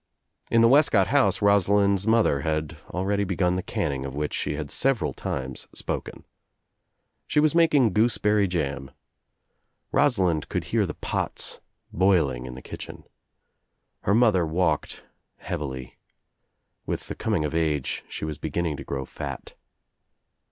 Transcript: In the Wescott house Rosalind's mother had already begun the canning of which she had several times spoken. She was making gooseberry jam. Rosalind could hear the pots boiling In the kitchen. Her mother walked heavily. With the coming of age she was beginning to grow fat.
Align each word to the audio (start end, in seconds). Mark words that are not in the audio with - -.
In 0.49 0.61
the 0.61 0.67
Wescott 0.67 1.09
house 1.09 1.43
Rosalind's 1.43 2.07
mother 2.07 2.39
had 2.41 2.75
already 2.89 3.23
begun 3.23 3.55
the 3.55 3.61
canning 3.61 4.03
of 4.03 4.15
which 4.15 4.33
she 4.33 4.55
had 4.55 4.71
several 4.71 5.13
times 5.13 5.67
spoken. 5.75 6.25
She 7.27 7.39
was 7.39 7.53
making 7.53 7.93
gooseberry 7.93 8.47
jam. 8.47 8.89
Rosalind 9.91 10.49
could 10.49 10.63
hear 10.63 10.87
the 10.87 10.95
pots 10.95 11.59
boiling 11.93 12.47
In 12.47 12.55
the 12.55 12.63
kitchen. 12.63 13.03
Her 14.01 14.15
mother 14.15 14.43
walked 14.43 15.03
heavily. 15.37 15.99
With 16.87 17.07
the 17.07 17.13
coming 17.13 17.45
of 17.45 17.53
age 17.53 18.03
she 18.09 18.25
was 18.25 18.39
beginning 18.39 18.77
to 18.77 18.83
grow 18.83 19.05
fat. 19.05 19.53